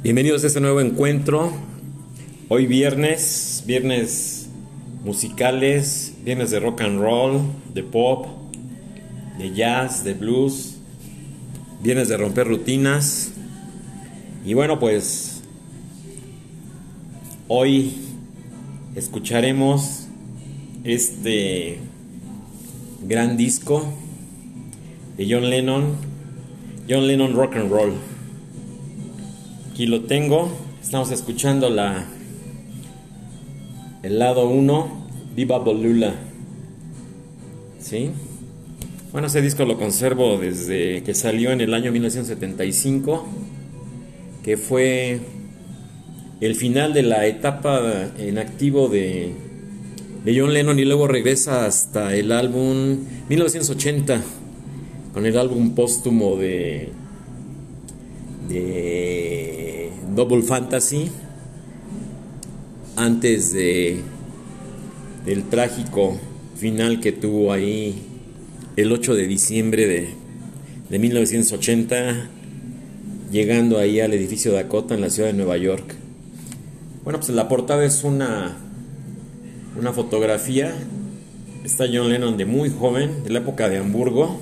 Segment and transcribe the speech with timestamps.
[0.00, 1.52] Bienvenidos a este nuevo encuentro.
[2.48, 4.48] Hoy viernes, viernes
[5.02, 7.40] musicales, viernes de rock and roll,
[7.74, 8.26] de pop,
[9.38, 10.76] de jazz, de blues,
[11.82, 13.32] viernes de romper rutinas.
[14.46, 15.42] Y bueno, pues
[17.48, 17.96] hoy
[18.94, 20.06] escucharemos
[20.84, 21.80] este
[23.02, 23.84] gran disco
[25.16, 25.96] de John Lennon,
[26.88, 28.17] John Lennon Rock and Roll.
[29.78, 30.50] Aquí lo tengo.
[30.82, 32.04] Estamos escuchando la
[34.02, 36.16] el lado 1, Viva Bolula.
[37.78, 38.10] ¿Sí?
[39.12, 43.24] Bueno, ese disco lo conservo desde que salió en el año 1975,
[44.42, 45.20] que fue
[46.40, 47.80] el final de la etapa
[48.18, 49.30] en activo de,
[50.24, 54.22] de John Lennon y luego regresa hasta el álbum 1980
[55.14, 56.88] con el álbum póstumo de
[58.48, 59.17] de
[60.18, 61.12] Double Fantasy
[62.96, 64.00] antes de
[65.24, 66.18] del trágico
[66.56, 68.02] final que tuvo ahí
[68.74, 70.08] el 8 de diciembre de,
[70.90, 72.30] de 1980
[73.30, 75.94] llegando ahí al edificio Dakota en la ciudad de Nueva York.
[77.04, 78.56] Bueno, pues la portada es una
[79.78, 80.74] una fotografía
[81.62, 84.36] está John Lennon de muy joven, de la época de Hamburgo.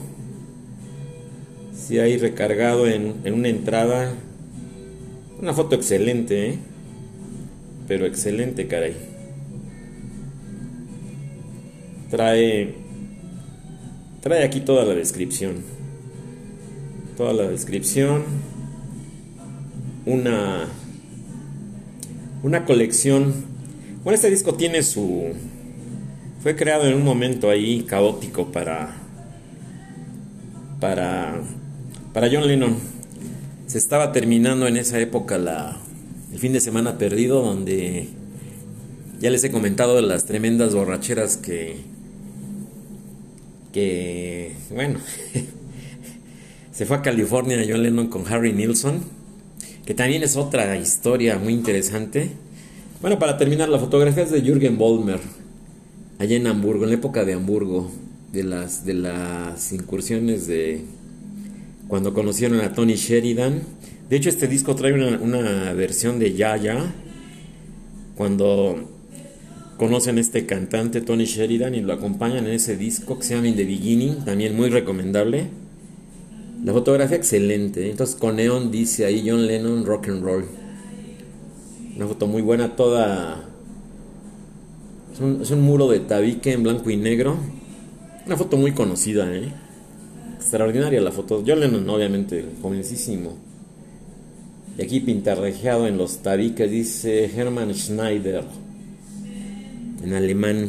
[1.77, 4.15] Sí, ahí recargado en, en una entrada.
[5.41, 6.59] Una foto excelente, ¿eh?
[7.87, 8.95] Pero excelente, caray.
[12.11, 12.75] Trae.
[14.23, 15.57] Trae aquí toda la descripción.
[17.19, 18.23] Toda la descripción.
[20.07, 20.69] Una.
[22.43, 23.35] Una colección.
[24.05, 25.35] Bueno, este disco tiene su.
[26.43, 28.97] Fue creado en un momento ahí caótico para.
[30.81, 31.43] Para.
[32.15, 32.96] Para John Lennon.
[33.67, 35.77] Se estaba terminando en esa época la,
[36.33, 38.09] el fin de semana perdido, donde
[39.21, 41.79] ya les he comentado las tremendas borracheras que,
[43.73, 45.01] que bueno,
[46.73, 49.01] se fue a California John Lennon con Harry Nilsson,
[49.85, 52.31] que también es otra historia muy interesante.
[53.01, 55.21] Bueno, para terminar, la fotografía es de Jürgen Bollmer,
[56.19, 57.91] allá en Hamburgo, en la época de Hamburgo,
[58.33, 60.85] de las, de las incursiones de
[61.89, 63.63] cuando conocieron a Tony Sheridan.
[64.09, 66.95] De hecho, este disco trae una, versión de Ya Ya.
[68.17, 68.93] Cuando
[69.77, 73.49] conocen a este cantante Tony Sheridan y lo acompañan en ese disco que se llama
[73.49, 75.49] In the Beginning, también muy recomendable.
[76.65, 77.91] La fotografía excelente.
[77.91, 80.47] Entonces con Neon dice ahí John Lennon Rock and Roll.
[81.97, 83.45] Una foto muy buena, toda...
[85.13, 87.37] Es un, es un muro de tabique en blanco y negro.
[88.27, 89.53] Una foto muy conocida, ¿eh?
[90.47, 91.43] Extraordinaria la foto.
[91.45, 93.37] John Lennon, obviamente, jovencísimo.
[94.79, 98.45] Y aquí pintarrejeado en los tabiques dice Hermann Schneider,
[100.05, 100.69] en alemán.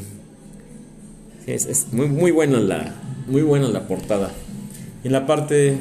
[1.46, 2.96] Es, muy, muy, buena la,
[3.28, 4.32] muy buena la portada.
[5.04, 5.78] En la parte,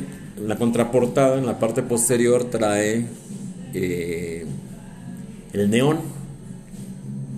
[0.47, 3.07] la contraportada, en la parte posterior trae
[3.73, 4.45] eh,
[5.55, 6.01] el neón.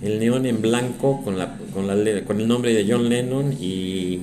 [0.03, 1.37] El neón en blanco con,
[1.73, 4.23] con, la, con el nombre de John Lennon y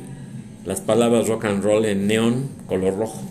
[0.65, 3.21] las palabras rock and roll en neón color rojo.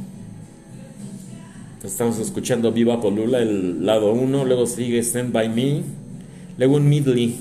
[1.82, 5.82] Estamos escuchando Viva Polula, el lado 1, luego sigue Stand By Me,
[6.56, 7.36] luego un medley,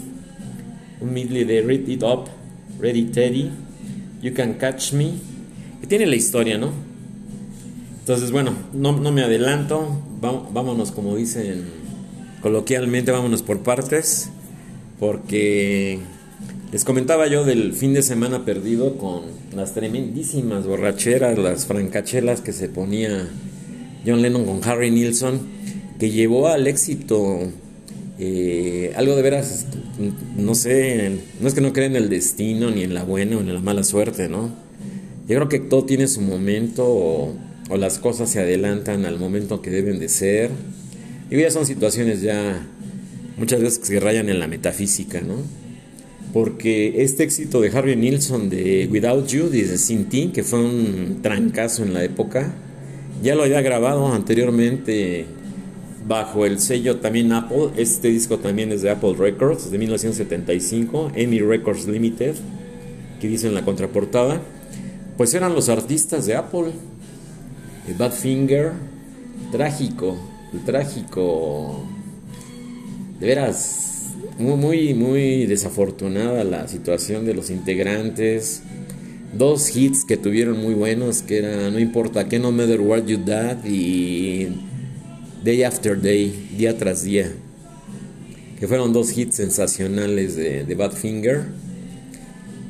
[0.99, 2.25] un medley de Read It Up,
[2.81, 3.49] Ready Teddy,
[4.21, 5.11] You Can Catch Me,
[5.79, 6.71] que tiene la historia, ¿no?
[7.99, 11.63] Entonces, bueno, no, no me adelanto, vámonos como dicen
[12.41, 14.29] coloquialmente, vámonos por partes,
[14.99, 15.99] porque
[16.73, 19.25] les comentaba yo del fin de semana perdido con
[19.55, 23.29] las tremendísimas borracheras, las francachelas que se ponía
[24.03, 25.39] John Lennon con Harry Nilsson,
[25.99, 27.41] que llevó al éxito
[28.17, 29.67] eh, algo de veras,
[30.35, 33.41] no sé, no es que no crea en el destino, ni en la buena o
[33.41, 34.49] en la mala suerte, ¿no?
[35.27, 37.35] Yo creo que todo tiene su momento o,
[37.69, 40.49] o las cosas se adelantan al momento que deben de ser.
[41.29, 42.65] Y ya son situaciones ya
[43.37, 45.62] muchas veces que se rayan en la metafísica, ¿no?
[46.33, 51.19] Porque este éxito de Harry Nilsson de Without You, de Sin Ti, que fue un
[51.21, 52.51] trancazo en la época,
[53.21, 55.27] ya lo había grabado anteriormente
[56.07, 57.69] bajo el sello también Apple.
[57.77, 62.33] Este disco también es de Apple Records, de 1975, EMI Records Limited,
[63.21, 64.41] que dice en la contraportada.
[65.15, 66.71] Pues eran los artistas de Apple.
[67.97, 68.71] Badfinger,
[69.51, 70.17] trágico,
[70.51, 71.85] el trágico.
[73.19, 73.92] De veras,
[74.37, 78.61] muy, muy, muy desafortunada la situación de los integrantes.
[79.37, 83.19] Dos hits que tuvieron muy buenos, que era No importa qué, No Matter What You
[83.25, 84.47] Dad y
[85.43, 87.31] Day After Day, día tras día,
[88.59, 91.45] que fueron dos hits sensacionales de, Badfinger.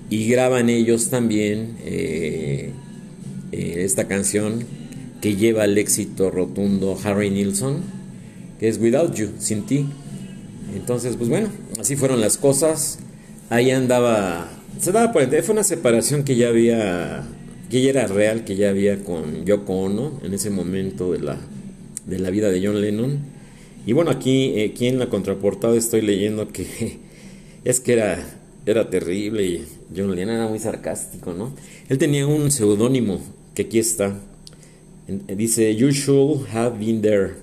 [0.10, 2.72] Y graban ellos también eh,
[3.52, 4.64] eh, esta canción
[5.22, 7.82] que lleva el éxito rotundo Harry Nilsson,
[8.60, 9.86] que es Without You, sin ti.
[10.76, 11.50] Entonces, pues bueno,
[11.80, 13.00] así fueron las cosas.
[13.50, 14.50] Ahí andaba,
[14.80, 17.24] se daba por fue una separación que ya había,
[17.70, 21.38] que ya era real, que ya había con Yoko Ono en ese momento de la,
[22.06, 23.20] de la vida de John Lennon.
[23.86, 27.00] Y bueno, aquí, aquí en la contraportada estoy leyendo que
[27.64, 28.26] es que era,
[28.66, 29.66] era terrible y
[29.96, 31.54] John Lennon era muy sarcástico, ¿no?
[31.90, 33.20] Él tenía un seudónimo
[33.54, 34.18] que aquí está.
[35.08, 37.36] Dice, You should have been there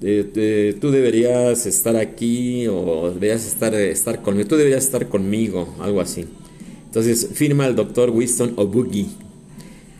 [0.00, 6.24] tú deberías estar aquí o deberías estar, estar conmigo, tú deberías estar conmigo, algo así.
[6.86, 9.08] Entonces firma el doctor Winston O'Boogie.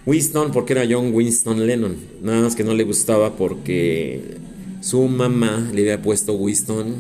[0.06, 4.38] Winston porque era John Winston Lennon, nada más que no le gustaba porque
[4.80, 6.94] su mamá le había puesto Winston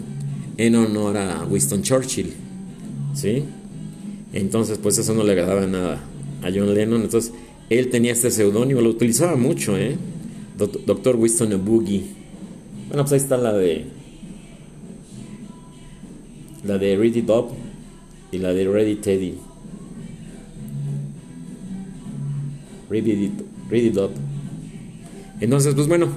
[0.58, 2.34] en honor a Winston Churchill,
[3.14, 3.44] ¿sí?
[4.32, 6.04] Entonces pues eso no le agradaba nada
[6.42, 7.32] a John Lennon, entonces
[7.70, 9.96] él tenía este seudónimo, lo utilizaba mucho, ¿eh?
[10.58, 12.17] Doctor Winston O'Boogie.
[12.88, 13.84] Bueno, pues ahí está la de.
[16.64, 17.50] La de Ready Up
[18.32, 19.34] y la de Ready Teddy.
[22.90, 23.32] Ready
[23.70, 24.10] Ready Up.
[25.40, 26.08] Entonces, pues bueno,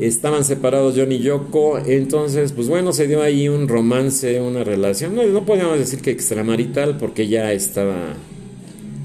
[0.00, 1.78] estaban separados John y Yoko.
[1.78, 5.14] Entonces, pues bueno, se dio ahí un romance, una relación.
[5.14, 8.14] No, no podíamos decir que extramarital, porque ya estaba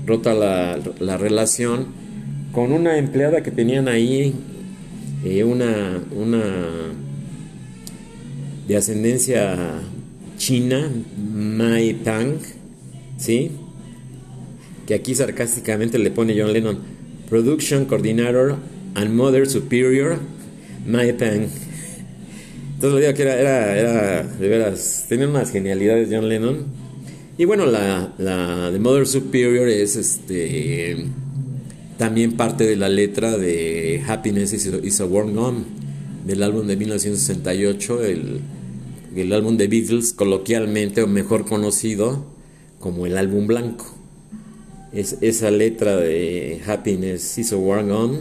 [0.05, 1.87] rota la, la relación
[2.51, 4.33] con una empleada que tenían ahí
[5.23, 6.43] eh, una, una
[8.67, 9.81] de ascendencia
[10.37, 12.39] china, Mai Pang,
[13.17, 13.51] ¿sí?
[14.85, 16.79] Que aquí sarcásticamente le pone John Lennon,
[17.29, 18.57] Production Coordinator
[18.95, 20.19] and Mother Superior,
[20.85, 21.47] Mai Pang.
[22.75, 26.65] Entonces lo digo que era, era, era, de veras, tenía unas genialidades John Lennon.
[27.37, 31.05] Y bueno, la, la de Mother Superior es este
[31.97, 35.63] también parte de la letra de Happiness is a, Warm Gone,
[36.25, 38.39] del álbum de 1968, el,
[39.15, 42.25] el álbum de Beatles, coloquialmente o mejor conocido
[42.79, 43.85] como el álbum blanco.
[44.91, 48.19] Es, esa letra de Happiness is a Warm Gone,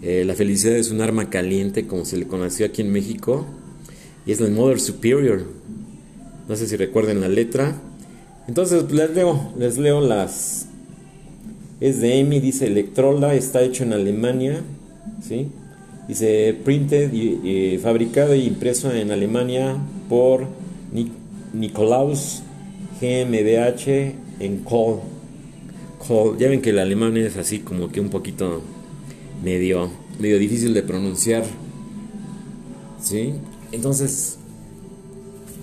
[0.00, 3.46] eh, la felicidad es un arma caliente, como se le conoció aquí en México,
[4.26, 5.44] y es la Mother Superior.
[6.48, 7.74] No sé si recuerden la letra.
[8.46, 10.67] Entonces les leo, les leo las,
[11.80, 14.62] es de EMI, dice Electrola, está hecho en Alemania,
[15.26, 15.48] ¿sí?
[16.08, 19.76] Dice printed y, fabricado e impreso en Alemania
[20.08, 20.46] por
[21.52, 22.42] Nikolaus
[23.00, 25.00] GmbH en Kohl.
[26.38, 28.62] Ya ven que el alemán es así como que un poquito
[29.44, 31.44] medio, medio difícil de pronunciar,
[33.02, 33.34] ¿sí?
[33.72, 34.38] Entonces,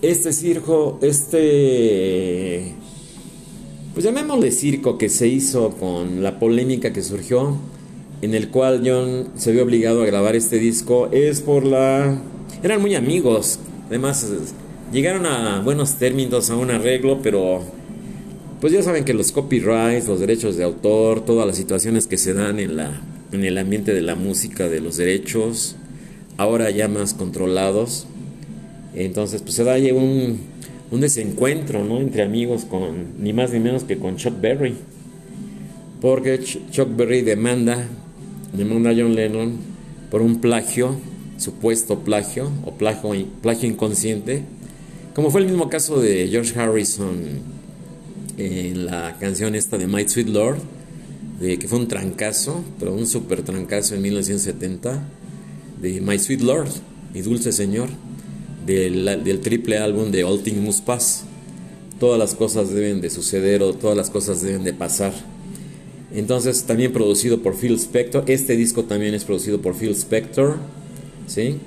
[0.04, 2.74] este circo, este
[3.96, 7.58] pues llamémosle circo que se hizo con la polémica que surgió,
[8.22, 12.22] en el cual John se vio obligado a grabar este disco, es por la...
[12.62, 13.58] Eran muy amigos,
[13.88, 14.30] además
[14.92, 17.64] llegaron a buenos términos, a un arreglo, pero
[18.60, 22.34] pues ya saben que los copyrights, los derechos de autor, todas las situaciones que se
[22.34, 23.02] dan en, la,
[23.32, 25.78] en el ambiente de la música, de los derechos,
[26.36, 28.08] ahora ya más controlados.
[28.94, 30.40] Entonces, pues se da ahí un,
[30.92, 32.00] un desencuentro ¿no?
[32.00, 34.76] entre amigos con ni más ni menos que con Chuck Berry.
[36.02, 37.88] Porque Chuck Berry demanda,
[38.54, 39.58] demanda a John Lennon
[40.12, 40.96] por un plagio,
[41.38, 44.44] supuesto plagio o plagio, plagio inconsciente,
[45.16, 47.16] como fue el mismo caso de George Harrison
[48.38, 50.58] en la canción esta de My Sweet Lord,
[51.40, 55.02] de, que fue un trancazo, pero un super trancazo en 1970,
[55.82, 56.70] de My Sweet Lord,
[57.14, 57.90] mi dulce señor
[58.66, 61.24] del, triple álbum de All Things Must Pass.
[62.00, 65.14] Todas las cosas deben de suceder o todas las cosas deben de pasar.
[66.14, 68.24] Entonces, también producido por Phil Spector.
[68.28, 70.58] Este disco también es producido por Phil Spector.
[71.28, 71.58] ¿Sí?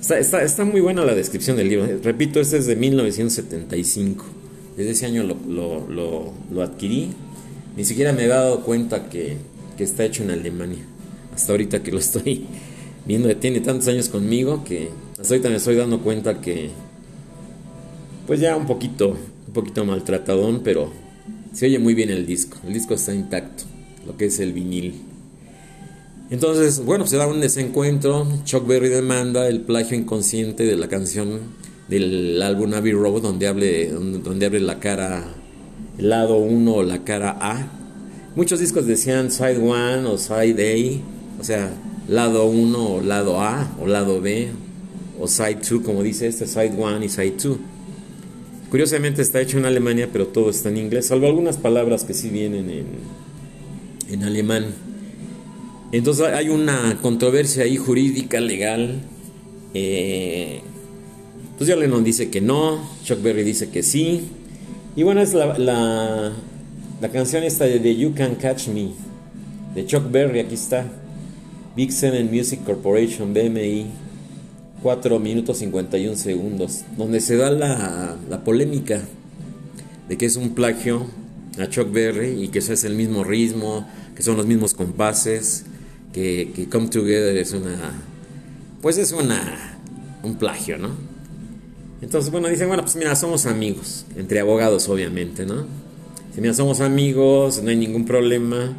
[0.00, 1.86] Está, muy buena la descripción del libro.
[2.02, 4.24] Repito, este es de 1975.
[4.76, 5.86] Desde ese año lo,
[6.50, 7.10] lo, adquirí.
[7.76, 9.36] Ni siquiera me he dado cuenta que,
[9.76, 10.84] que está hecho en Alemania.
[11.34, 12.46] Hasta ahorita que lo estoy
[13.06, 14.88] viendo, tiene tantos años conmigo que
[15.20, 16.70] hasta ahorita me estoy dando cuenta que,
[18.26, 19.16] pues ya un poquito,
[19.48, 20.92] un poquito maltratadón, pero
[21.52, 22.56] se oye muy bien el disco.
[22.64, 23.64] El disco está intacto,
[24.06, 24.94] lo que es el vinil.
[26.30, 28.28] Entonces, bueno, se da un desencuentro.
[28.44, 31.40] Chuck Berry demanda el plagio inconsciente de la canción
[31.88, 35.24] del álbum Abbey Road, donde, hable, donde abre la cara,
[35.98, 37.66] el lado 1 o la cara A.
[38.36, 41.72] Muchos discos decían Side 1 o Side A, o sea,
[42.06, 44.67] lado 1 o lado A o lado B
[45.20, 47.56] o side 2, como dice este, side 1 y side 2.
[48.70, 52.28] Curiosamente está hecho en Alemania, pero todo está en inglés, salvo algunas palabras que sí
[52.28, 52.86] vienen en,
[54.10, 54.66] en alemán.
[55.90, 59.00] Entonces hay una controversia ahí jurídica, legal.
[59.72, 60.60] Eh,
[61.56, 64.28] pues John Lennon dice que no, Chuck Berry dice que sí.
[64.96, 66.32] Y bueno, es la, la,
[67.00, 68.90] la canción esta de You Can Catch Me,
[69.74, 70.84] de Chuck Berry, aquí está.
[71.74, 73.86] Big Seven Music Corporation, BMI,
[74.82, 79.02] 4 minutos 51 segundos, donde se da la, la polémica
[80.08, 81.06] de que es un plagio
[81.58, 85.64] a Chuck Berry y que eso es el mismo ritmo, que son los mismos compases,
[86.12, 87.92] que, Come Together es una,
[88.82, 89.78] pues es una,
[90.22, 90.90] un plagio, ¿no?
[92.00, 95.66] Entonces, bueno, dicen, bueno, pues mira, somos amigos, entre abogados obviamente, ¿no?
[96.34, 98.72] Si mira, somos amigos, no hay ningún problema.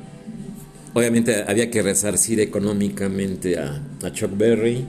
[0.93, 4.85] Obviamente había que resarcir económicamente a, a Chuck Berry.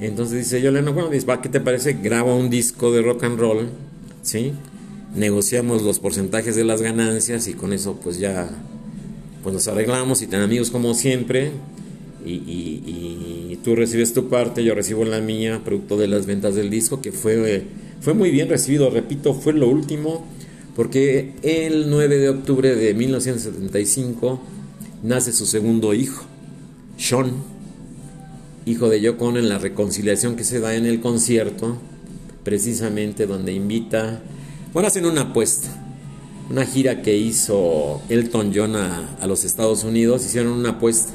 [0.00, 1.94] Entonces dice yo, Leno, bueno, dice, ¿qué te parece?
[1.94, 3.68] Graba un disco de rock and roll,
[4.22, 4.52] ¿sí?
[5.14, 8.48] Negociamos los porcentajes de las ganancias y con eso pues ya
[9.42, 11.52] pues nos arreglamos y ten amigos como siempre.
[12.24, 16.70] Y, y, tú recibes tu parte, yo recibo la mía, producto de las ventas del
[16.70, 17.64] disco, que fue,
[18.00, 20.26] fue muy bien recibido, repito, fue lo último,
[20.76, 24.40] porque el 9 de octubre de 1975
[25.02, 26.24] nace su segundo hijo,
[26.96, 27.32] Sean,
[28.68, 31.76] hijo de Yoko en la reconciliación que se da en el concierto,
[32.44, 34.22] precisamente donde invita,
[34.72, 35.68] bueno, hacen una apuesta,
[36.50, 41.12] una gira que hizo Elton John a, a los Estados Unidos, hicieron una apuesta.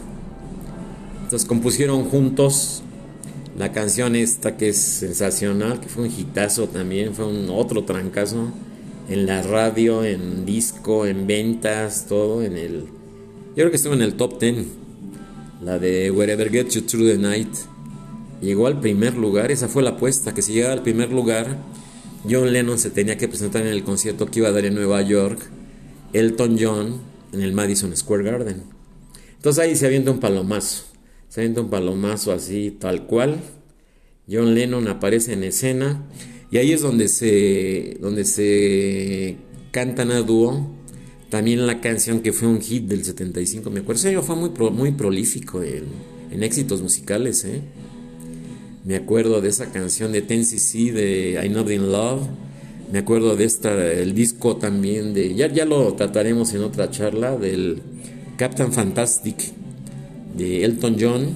[1.23, 2.81] Entonces compusieron juntos
[3.57, 8.49] la canción esta que es sensacional, que fue un hitazo también, fue un otro trancazo
[9.09, 12.85] en la radio, en disco, en ventas, todo en el
[13.55, 14.82] yo creo que estuvo en el top 10.
[15.63, 17.47] La de Wherever Gets You Through the Night.
[18.41, 21.57] Llegó al primer lugar, esa fue la apuesta, que si llegaba al primer lugar,
[22.29, 25.01] John Lennon se tenía que presentar en el concierto que iba a dar en Nueva
[25.01, 25.39] York,
[26.11, 26.99] Elton John
[27.31, 28.63] en el Madison Square Garden.
[29.35, 30.83] Entonces ahí se avienta un palomazo,
[31.29, 33.39] se avienta un palomazo así, tal cual.
[34.29, 36.03] John Lennon aparece en escena
[36.51, 39.37] y ahí es donde se, donde se
[39.71, 40.82] cantan a dúo
[41.33, 44.07] también la canción que fue un hit del 75, me acuerdo.
[44.07, 47.43] Ese fue muy, muy prolífico en, éxitos musicales.
[47.43, 47.59] ¿eh?
[48.85, 52.21] Me acuerdo de esa canción de Ten de I Know In Love.
[52.91, 55.33] Me acuerdo de esta, el disco también de.
[55.33, 57.35] Ya, ya lo trataremos en otra charla.
[57.35, 57.81] Del
[58.37, 59.37] Captain Fantastic
[60.37, 61.35] de Elton John.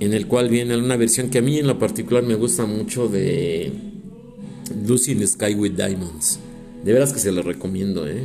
[0.00, 3.06] En el cual viene una versión que a mí en lo particular me gusta mucho
[3.06, 3.72] de
[4.84, 6.40] Lucy in the Sky with Diamonds.
[6.84, 8.24] De veras que se lo recomiendo, ¿eh?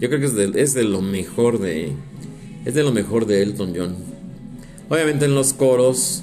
[0.00, 1.92] Yo creo que es de, es de lo mejor de.
[2.64, 3.96] Es de lo mejor de Elton John.
[4.88, 6.22] Obviamente en los coros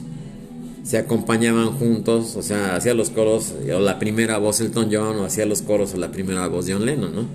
[0.83, 5.25] se acompañaban juntos, o sea, hacía los coros, o la primera voz Elton John, o
[5.25, 7.25] hacía los coros, o la primera voz John Lennon, ¿no?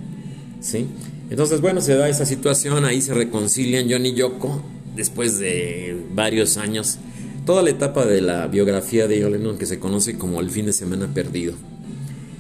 [0.61, 0.87] ¿Sí?
[1.31, 4.63] Entonces, bueno, se da esa situación, ahí se reconcilian John y Yoko,
[4.95, 6.99] después de varios años.
[7.45, 10.67] Toda la etapa de la biografía de John Lennon que se conoce como el fin
[10.67, 11.55] de semana perdido.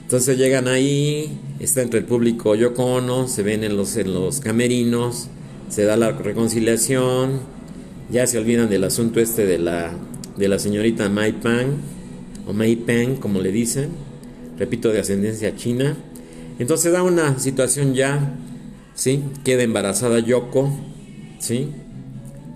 [0.03, 4.41] Entonces llegan ahí, está entre el público Yoko Ono, se ven en los, en los
[4.41, 5.29] camerinos,
[5.69, 7.41] se da la reconciliación,
[8.11, 9.93] ya se olvidan del asunto este de la,
[10.37, 11.69] de la señorita Mai Pang,
[12.47, 13.91] o Mai Peng, como le dicen,
[14.59, 15.97] repito, de ascendencia china.
[16.59, 18.35] Entonces da una situación ya,
[18.95, 19.23] ¿sí?
[19.45, 20.71] Queda embarazada Yoko,
[21.39, 21.69] ¿sí?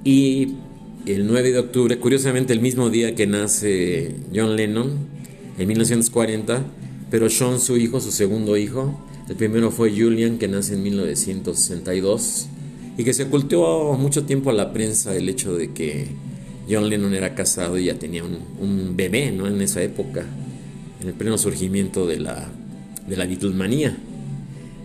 [0.03, 0.55] Y
[1.07, 4.97] el 9 de octubre, curiosamente el mismo día que nace John Lennon,
[5.59, 6.65] en 1940,
[7.11, 12.47] pero Sean, su hijo, su segundo hijo, el primero fue Julian, que nace en 1962,
[12.99, 16.09] y que se ocultó mucho tiempo a la prensa el hecho de que
[16.69, 19.47] John Lennon era casado y ya tenía un, bebé, ¿no?
[19.47, 20.25] En esa época,
[21.01, 22.49] en el pleno surgimiento de la,
[23.07, 23.97] de la Beatlemanía.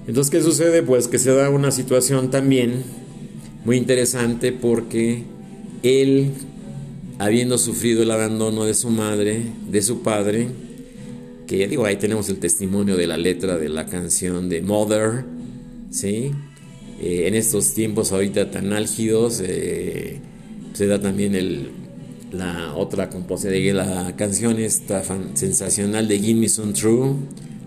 [0.07, 0.83] Entonces, ¿qué sucede?
[0.83, 2.83] Pues que se da una situación también
[3.65, 5.23] muy interesante porque
[5.83, 6.31] él,
[7.19, 10.47] habiendo sufrido el abandono de su madre, de su padre,
[11.49, 15.25] que digo, ahí tenemos el testimonio de la letra de la canción de Mother,
[15.89, 16.31] ¿sí?
[17.01, 20.19] Eh, en estos tiempos ahorita tan álgidos, eh,
[20.73, 21.71] se da también el,
[22.31, 25.03] la otra composición la canción esta
[25.33, 27.15] sensacional de Give Me Some True,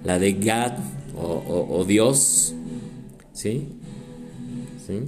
[0.05, 0.79] la de God
[1.21, 2.55] o, Dios,
[3.33, 3.67] ¿sí?
[4.87, 5.01] ¿sí?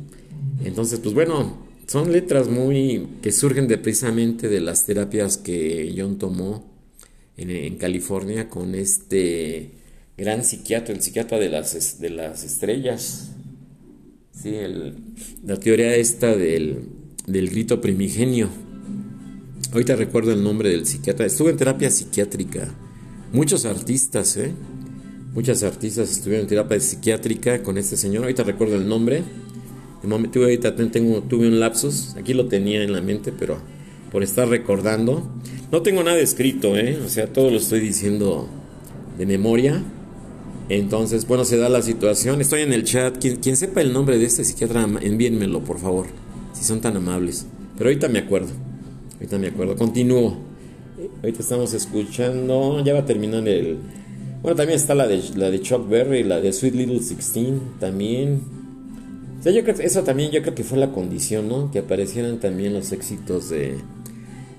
[0.64, 6.18] Entonces, pues bueno, son letras muy que surgen de precisamente de las terapias que John
[6.18, 6.73] tomó
[7.36, 9.70] en, California con este
[10.16, 13.32] gran psiquiatra, el psiquiatra de las, de las estrellas.
[14.32, 14.54] Sí,
[15.44, 16.88] la teoría esta del,
[17.26, 18.48] del grito primigenio.
[19.72, 21.26] Ahorita recuerdo el nombre del psiquiatra.
[21.26, 22.72] Estuve en terapia psiquiátrica.
[23.32, 24.52] Muchos artistas, ¿eh?
[25.32, 28.22] Muchas artistas estuvieron en terapia psiquiátrica con este señor.
[28.22, 29.24] Ahorita recuerdo el nombre.
[30.00, 32.14] De momento, ahorita tengo, tuve un lapsus.
[32.16, 33.58] Aquí lo tenía en la mente, pero
[34.12, 35.28] por estar recordando.
[35.74, 37.00] No tengo nada escrito, ¿eh?
[37.04, 38.46] O sea, todo lo estoy diciendo
[39.18, 39.82] de memoria.
[40.68, 42.40] Entonces, bueno, se da la situación.
[42.40, 43.18] Estoy en el chat.
[43.18, 46.06] Quien, sepa el nombre de este psiquiatra, envíenmelo, por favor.
[46.52, 47.46] Si son tan amables.
[47.76, 48.52] Pero ahorita me acuerdo.
[49.14, 49.74] Ahorita me acuerdo.
[49.74, 50.36] Continúo.
[51.24, 52.80] Ahorita estamos escuchando.
[52.84, 53.78] Ya va a terminar el.
[54.42, 57.60] Bueno, también está la de, la de Chuck Berry, la de Sweet Little Sixteen.
[57.80, 58.42] También.
[59.40, 61.72] O sea, yo creo que eso también yo creo que fue la condición, ¿no?
[61.72, 63.74] Que aparecieran también los éxitos de,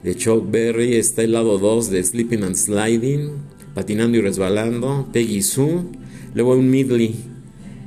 [0.06, 0.94] de Chuck Berry.
[0.94, 3.32] Está el lado 2 de Sleeping and Sliding
[3.76, 5.82] Patinando y Resbalando, Peggy Sue,
[6.34, 7.14] luego un medley,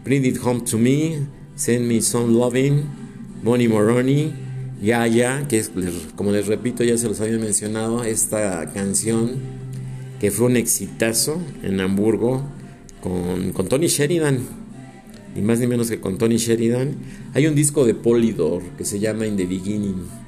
[0.04, 2.82] Bring It Home to Me, Send Me Some Loving,
[3.42, 4.32] Bonnie Moroni,
[4.82, 5.72] Ya que es,
[6.14, 9.36] como les repito, ya se los había mencionado, esta canción
[10.20, 12.44] que fue un exitazo en Hamburgo
[13.00, 14.40] con, con Tony Sheridan,
[15.34, 16.96] ni más ni menos que con Tony Sheridan.
[17.32, 20.27] Hay un disco de Polydor que se llama In the Beginning.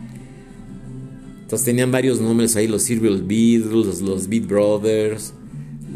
[1.50, 5.34] Entonces tenían varios nombres ahí, los Serial Beatles, los Beat Brothers,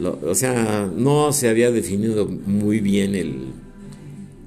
[0.02, 3.52] o sea, no se había definido muy bien el,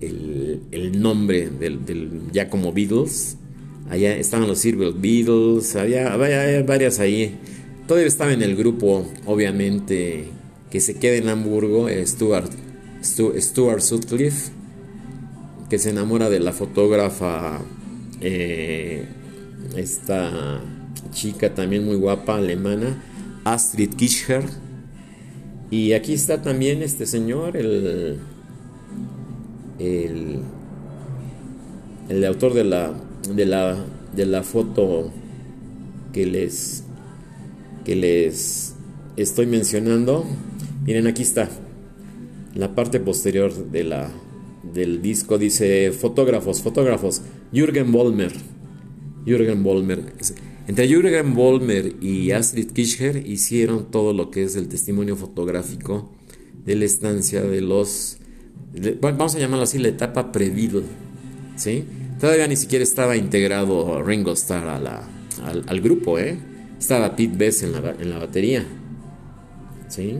[0.01, 1.79] el, nombre del,
[2.33, 3.37] ya como Beatles.
[3.89, 7.37] Allá estaban los Silver Beatles, había, había, varias ahí.
[7.87, 10.25] Todavía estaba en el grupo, obviamente,
[10.69, 12.51] que se queda en Hamburgo, Stuart,
[13.01, 14.51] Stuart Sutcliffe,
[15.69, 17.61] que se enamora de la fotógrafa,
[18.19, 19.05] eh,
[19.77, 20.61] esta
[21.11, 23.01] chica también muy guapa, alemana,
[23.43, 24.45] Astrid Kirchherr
[25.69, 28.19] y aquí está también este señor, el,
[29.79, 30.39] el,
[32.07, 32.93] el autor de la,
[33.35, 33.77] de la,
[34.15, 35.11] de la foto
[36.13, 36.85] que les,
[37.83, 38.75] que les
[39.17, 40.25] estoy mencionando.
[40.85, 41.49] Miren, aquí está.
[42.55, 44.09] La parte posterior de la,
[44.73, 47.23] del disco dice fotógrafos, fotógrafos.
[47.51, 48.31] Jürgen Bollmer.
[49.25, 50.13] Jürgen Bollmer.
[50.67, 56.11] Entre Jürgen Vollmer y Astrid Kirchherr hicieron todo lo que es el testimonio fotográfico
[56.65, 58.17] de la estancia de los,
[58.99, 60.53] vamos a llamarlo así, la etapa pre
[61.55, 61.85] ¿sí?
[62.19, 64.67] Todavía ni siquiera estaba integrado Ringo Starr
[65.67, 66.37] al, grupo, ¿eh?
[66.77, 68.65] Estaba Pete Best en la, en la batería,
[69.87, 70.17] ¿sí?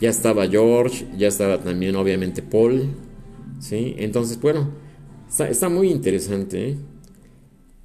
[0.00, 2.86] Ya estaba George, ya estaba también obviamente Paul,
[3.58, 3.94] ¿sí?
[3.98, 4.70] Entonces, bueno,
[5.28, 6.76] está, está muy interesante, ¿eh?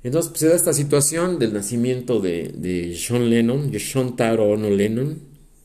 [0.04, 4.70] Entonces pues, se da esta situación del nacimiento de, de Sean Lennon, Sean Taro Ono
[4.70, 5.18] Lennon,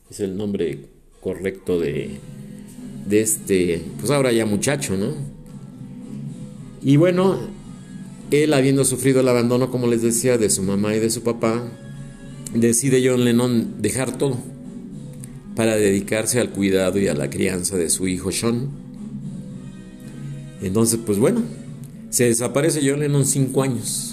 [0.09, 0.79] es el nombre
[1.19, 2.11] correcto de,
[3.05, 5.13] de este, pues ahora ya muchacho, ¿no?
[6.81, 7.37] Y bueno,
[8.31, 11.61] él habiendo sufrido el abandono, como les decía, de su mamá y de su papá,
[12.53, 14.37] decide John Lennon dejar todo
[15.53, 18.69] para dedicarse al cuidado y a la crianza de su hijo Sean.
[20.61, 21.41] Entonces, pues bueno,
[22.09, 24.08] se desaparece John Lennon cinco años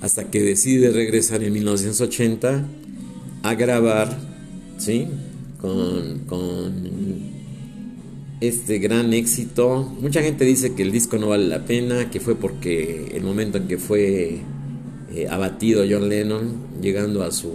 [0.00, 2.64] hasta que decide regresar en 1980
[3.42, 4.18] a grabar,
[4.78, 5.06] ¿sí?
[5.60, 6.26] Con,
[8.40, 9.92] este gran éxito.
[10.00, 13.58] Mucha gente dice que el disco no vale la pena, que fue porque el momento
[13.58, 14.38] en que fue
[15.12, 17.54] eh, abatido John Lennon, llegando a su,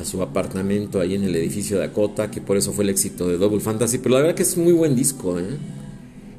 [0.00, 3.36] a su apartamento ahí en el edificio Dakota, que por eso fue el éxito de
[3.36, 5.58] Double Fantasy, pero la verdad que es un muy buen disco, ¿eh?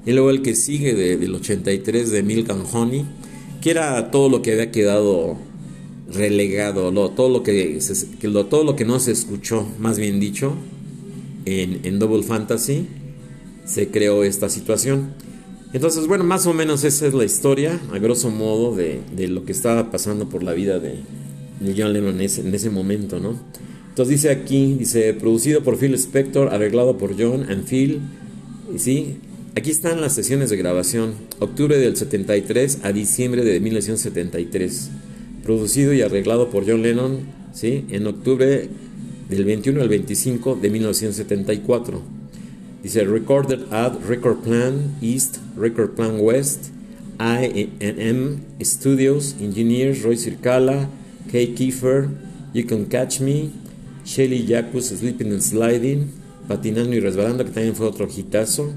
[0.06, 3.06] Y luego el que sigue del 83 de Milk and Honey,
[3.63, 5.38] que era todo lo que había quedado
[6.13, 7.80] relegado, todo, lo que,
[8.49, 10.54] todo lo que no se escuchó, más bien dicho,
[11.45, 12.88] en, Double Fantasy,
[13.63, 15.13] se creó esta situación.
[15.71, 19.54] Entonces, bueno, más o menos esa es la historia, a grosso modo, de, lo que
[19.54, 20.99] estaba pasando por la vida de,
[21.62, 23.39] John Lennon en ese, ese, momento, ¿no?
[23.88, 28.02] Entonces dice aquí, dice, producido por Phil Spector, arreglado por John and Phil,
[28.76, 29.19] y sí,
[29.56, 34.89] Aquí están las sesiones de grabación, octubre del 73 a diciembre de 1973,
[35.44, 37.20] producido y arreglado por John Lennon,
[37.54, 37.86] ¿sí?
[37.92, 38.68] en octubre
[39.30, 42.02] del 21 al 25 de 1974.
[42.82, 46.70] Dice Recorded at Record Plan East, Record Plan West,
[47.20, 50.89] IM Studios, Engineers Roy Circala,
[51.32, 52.10] Kay Kiefer,
[52.56, 53.52] You Can Catch Me,
[54.04, 56.10] Shelly Jacus Sleeping and Sliding,
[56.48, 58.74] Patinando y Resbalando, que también fue otro hitazo.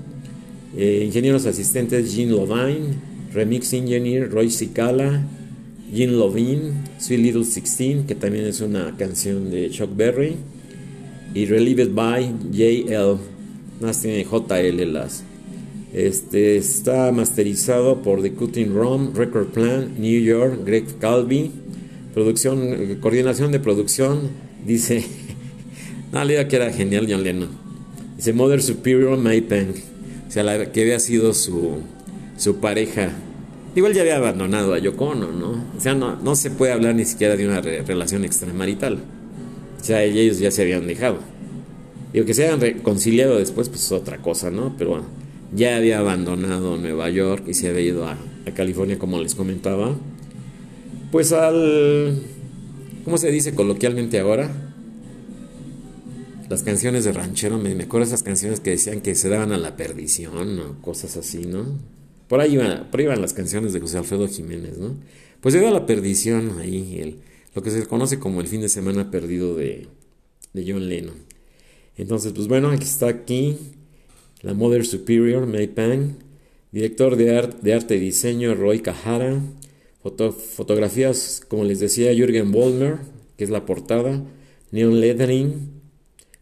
[0.74, 2.94] Eh, ingenieros asistentes Jean Lovine,
[3.32, 5.22] Remix Engineer Roy Cicala,
[5.92, 10.36] Jean Lovine, Sweet Little 16, que también es una canción de Chuck Berry,
[11.34, 13.18] y Relieved by JL,
[13.80, 15.22] más tiene JL las.
[15.92, 21.50] Este está masterizado por The Cutting Room, Record Plan, New York, Greg Calvi,
[22.12, 24.30] producción, coordinación de producción,
[24.66, 25.04] dice,
[26.12, 27.50] no, le que era genial John Lennon.
[28.16, 29.74] Dice Mother Superior May Peng,
[30.26, 31.78] o sea, la que había sido su,
[32.36, 33.10] su pareja.
[33.74, 35.64] Igual ya había abandonado a Yoko Ono, ¿no?
[35.76, 38.98] O sea, no, no se puede hablar ni siquiera de una relación extramarital.
[39.80, 41.18] O sea, ellos ya se habían dejado.
[42.12, 44.74] Digo, que se hayan reconciliado después, pues es otra cosa, ¿no?
[44.78, 45.06] Pero bueno,
[45.54, 49.94] ya había abandonado Nueva York y se había ido a, a California, como les comentaba.
[51.12, 52.22] Pues al...
[53.04, 54.65] ¿Cómo se dice coloquialmente ahora?
[56.48, 59.58] Las canciones de ranchero, me, me acuerdo esas canciones que decían que se daban a
[59.58, 61.78] la perdición o cosas así, ¿no?
[62.28, 64.96] Por ahí, iban, por ahí iban las canciones de José Alfredo Jiménez, ¿no?
[65.40, 67.18] Pues se dio a la perdición ahí, el,
[67.54, 69.88] lo que se conoce como el fin de semana perdido de,
[70.52, 71.16] de John Lennon.
[71.96, 73.56] Entonces, pues bueno, aquí está aquí
[74.42, 76.14] la Mother Superior, May Pang,
[76.70, 79.40] director de, de arte y diseño, Roy Cajara,
[80.00, 82.98] fotografías, como les decía, Jürgen Bollmer,
[83.36, 84.22] que es la portada,
[84.70, 85.75] neon lettering,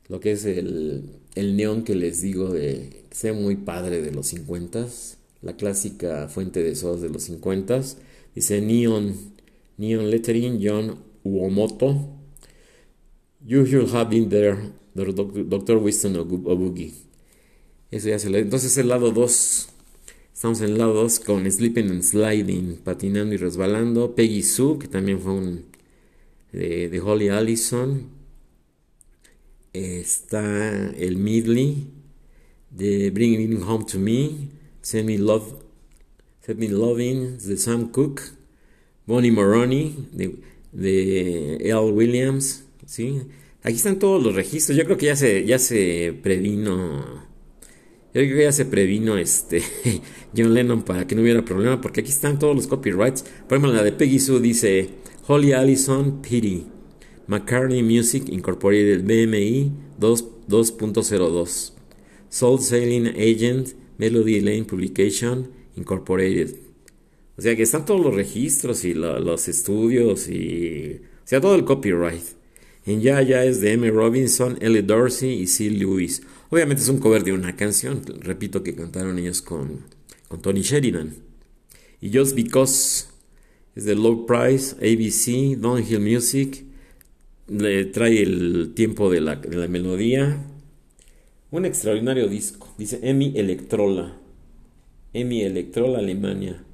[0.08, 4.26] lo que es el, el neón que les digo de sea muy padre de los
[4.28, 4.86] 50
[5.42, 7.80] la clásica fuente de sodas de los 50
[8.34, 9.14] dice neon,
[9.76, 12.10] neon lettering, John Uomoto.
[13.46, 14.56] You should have been there
[14.94, 16.94] Doctor Winston Obugi.
[17.90, 18.40] Eso ya se le...
[18.40, 19.68] Entonces el lado 2.
[20.32, 24.14] Estamos en el lado 2 con Sleeping and Sliding, patinando y resbalando.
[24.14, 25.64] Peggy Sue, que también fue un
[26.52, 28.08] de, Holly Allison.
[29.74, 31.88] Está el Midley
[32.70, 34.30] de Bringing It Home to Me.
[34.82, 35.52] Send Me Love,
[36.42, 38.22] Send Me Loving de Sam Cooke.
[39.04, 40.38] Bonnie Moroney de,
[40.70, 41.90] de L.
[41.90, 42.66] Williams.
[42.86, 43.22] ¿sí?
[43.64, 44.78] Aquí están todos los registros.
[44.78, 47.24] Yo creo que ya se, ya se previno.
[48.14, 49.60] Yo creo que ya se previno este
[50.36, 51.80] John Lennon para que no hubiera problema.
[51.80, 53.24] Porque aquí están todos los copyrights.
[53.48, 54.88] Por ejemplo, la de Peggy Sue dice
[55.26, 56.73] Holly Allison Pity.
[57.26, 61.72] McCartney Music Incorporated BMI 2.02.
[62.28, 66.56] Soul Sailing Agent Melody Lane Publication Incorporated.
[67.36, 71.00] O sea que están todos los registros y los estudios y.
[71.24, 72.22] O sea, todo el copyright.
[72.86, 73.90] En Ya Ya es de M.
[73.90, 75.70] Robinson, Ellie Dorsey y C.
[75.70, 76.22] Lewis.
[76.50, 79.80] Obviamente es un cover de una canción, repito que cantaron ellos con,
[80.28, 81.14] con Tony Sheridan.
[82.00, 83.06] Y Just Because
[83.74, 86.63] es de Low Price, ABC, Downhill Music.
[87.46, 90.38] Le trae el tiempo de la, de la melodía.
[91.50, 92.72] Un extraordinario disco.
[92.78, 94.16] Dice Emi Electrola.
[95.12, 96.64] Emi Electrola, Alemania.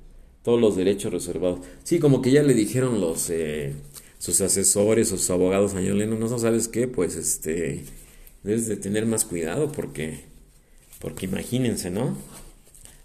[0.43, 1.61] Todos los derechos reservados.
[1.83, 3.31] Sí, como que ya le dijeron los...
[3.31, 3.75] Eh,
[4.21, 7.85] sus asesores, sus abogados a no sabes qué, pues este,
[8.45, 10.25] debes de tener más cuidado porque,
[10.99, 12.19] porque imagínense, ¿no?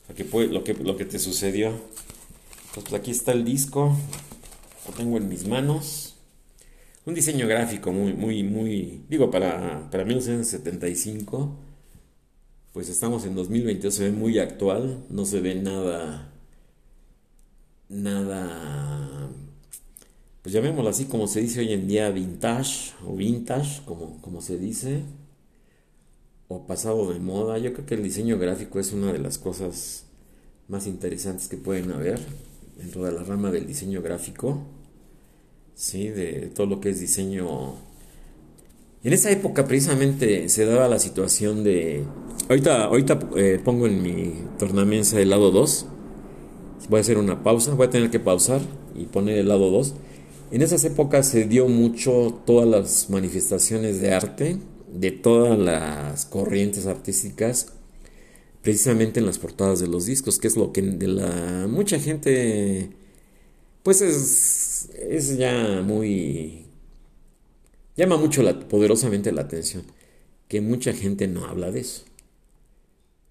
[0.10, 1.72] lo, que, lo que te sucedió.
[2.74, 3.98] Pues, aquí está el disco,
[4.86, 6.15] lo tengo en mis manos.
[7.06, 11.56] Un diseño gráfico muy, muy, muy, digo, para, para 1975,
[12.74, 16.32] pues estamos en 2022, se ve muy actual, no se ve nada,
[17.90, 19.30] nada
[20.46, 24.60] pues llamémoslo así como se dice hoy en día, vintage o vintage, como, como se
[24.60, 25.02] dice,
[26.48, 27.58] o pasado de moda.
[27.58, 30.06] Yo creo que el diseño gráfico es una de las cosas
[30.68, 32.20] más interesantes que pueden haber
[32.78, 34.62] dentro de la rama del diseño gráfico,
[35.76, 36.10] ¿sí?
[36.10, 37.76] de todo lo que es diseño.
[39.04, 42.04] En esa época precisamente se daba la situación de...
[42.50, 45.86] Ahorita, ahorita eh, pongo en mi tornamesa el lado 2.
[46.90, 48.62] Voy a hacer una pausa, voy a tener que pausar
[48.96, 49.94] y poner el lado 2
[50.52, 54.58] en esas épocas se dio mucho todas las manifestaciones de arte,
[54.94, 57.74] de todas las corrientes artísticas,
[58.62, 62.92] precisamente en las portadas de los discos, que es lo que de la mucha gente,
[63.82, 64.16] pues es,
[64.94, 66.66] es ya muy,
[67.96, 69.84] llama mucho la, poderosamente la atención,
[70.48, 72.06] que mucha gente no habla de eso.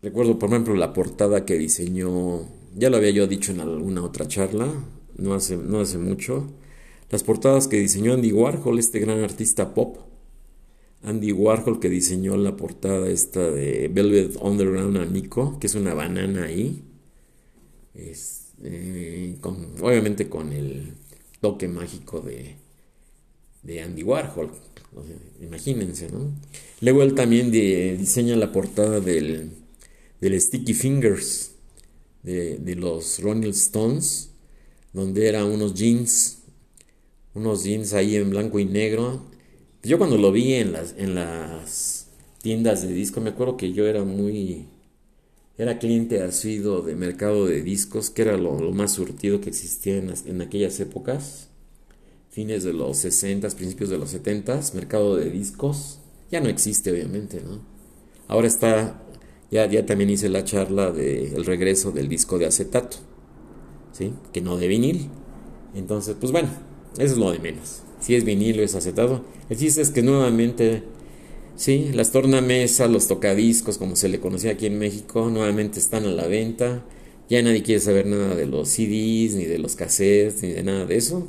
[0.02, 4.28] Recuerdo, por ejemplo, la portada que diseñó, ya lo había yo dicho en alguna otra
[4.28, 4.68] charla,
[5.16, 6.48] no hace, no hace mucho,
[7.10, 9.98] las portadas que diseñó Andy Warhol, este gran artista pop.
[11.02, 15.94] Andy Warhol que diseñó la portada esta de Velvet Underground a Nico, que es una
[15.94, 16.82] banana ahí.
[17.94, 20.94] Eh, obviamente con el
[21.44, 22.56] toque mágico de,
[23.62, 24.50] de Andy Warhol.
[25.42, 26.32] Imagínense, ¿no?
[26.80, 29.50] Luego él también diseña la portada del,
[30.22, 31.52] del Sticky Fingers
[32.22, 34.30] de, de los Rolling Stones,
[34.94, 36.38] donde eran unos jeans
[37.34, 39.26] unos jeans ahí en blanco y negro.
[39.82, 42.06] Yo cuando lo vi en las, en las
[42.40, 44.68] tiendas de disco, me acuerdo que yo era muy...
[45.56, 50.12] Era cliente asiduo de mercado de discos, que era lo, más surtido que existía en,
[50.26, 51.48] en aquellas épocas.
[52.30, 56.00] fines de los 60, principios de los 70, mercado de discos.
[56.30, 57.60] Ya no existe, obviamente, ¿no?
[58.26, 59.02] Ahora está,
[59.50, 62.96] ya, ya también hice la charla del regreso del disco de acetato,
[63.92, 64.12] ¿sí?
[64.32, 65.10] Que no de vinil.
[65.74, 66.48] Entonces, pues bueno,
[66.98, 67.82] eso es lo de menos.
[68.00, 69.24] Si es vinilo, es acetato.
[69.48, 70.82] El chiste es que nuevamente,
[71.56, 76.10] sí, las tornamesas, los tocadiscos, como se le conocía aquí en México, nuevamente están a
[76.10, 76.84] la venta.
[77.28, 80.84] Ya nadie quiere saber nada de los CDs, ni de los cassettes, ni de nada
[80.86, 81.28] de eso.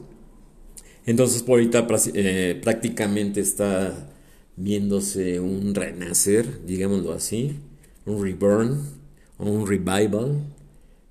[1.05, 4.11] Entonces, por ahorita eh, prácticamente está
[4.57, 7.57] viéndose un renacer, digámoslo así,
[8.05, 8.81] un reburn
[9.37, 10.41] o un revival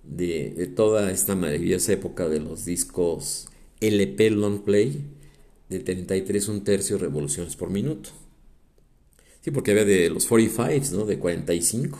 [0.03, 3.48] de, de toda esta maravillosa época de los discos
[3.81, 5.03] LP long play
[5.68, 8.11] de 33 un tercio revoluciones por minuto.
[9.44, 11.04] Sí, porque había de los 45, ¿no?
[11.04, 11.98] De 45,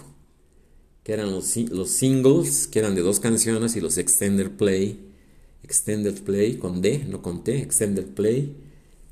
[1.03, 5.11] que eran los, singles, que eran de dos canciones, y los extended play,
[5.63, 8.57] extended play con D, no con T, extended play,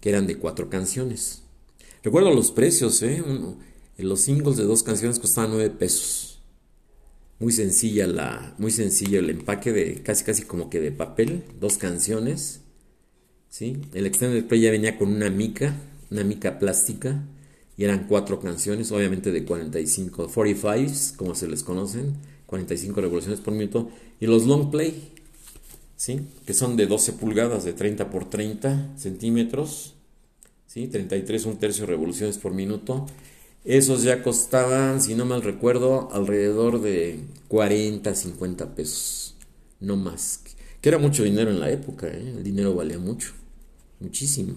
[0.01, 1.42] que eran de cuatro canciones.
[2.03, 3.23] Recuerdo los precios, ¿eh?
[3.99, 6.40] los singles de dos canciones costaban 9 pesos.
[7.38, 11.77] Muy sencilla la, muy sencilla el empaque de casi casi como que de papel, dos
[11.77, 12.62] canciones
[13.51, 13.77] ¿sí?
[13.92, 15.77] El Extended Play ya venía con una mica,
[16.11, 17.23] una mica plástica,
[17.77, 22.15] y eran cuatro canciones, obviamente de 45, 45, como se les conocen,
[22.47, 25.13] 45 revoluciones por minuto, y los Long Play,
[25.97, 26.21] ¿sí?
[26.47, 29.95] Que son de 12 pulgadas, de 30 por 30 centímetros,
[30.67, 30.87] ¿sí?
[30.89, 33.07] 33, un tercio revoluciones por minuto.
[33.65, 39.37] Esos ya costaban, si no mal recuerdo, alrededor de 40, 50 pesos,
[39.81, 40.41] no más.
[40.81, 42.35] Que era mucho dinero en la época, ¿eh?
[42.37, 43.33] el dinero valía mucho
[44.03, 44.55] muchísimo.